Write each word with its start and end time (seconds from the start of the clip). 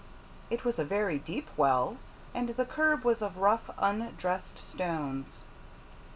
It 0.49 0.65
was 0.65 0.79
a 0.79 0.83
very 0.83 1.19
deep 1.19 1.47
well, 1.55 1.97
and 2.33 2.49
the 2.49 2.65
curb 2.65 3.03
was 3.03 3.21
of 3.21 3.37
rough, 3.37 3.69
undressed 3.77 4.57
stones. 4.57 5.41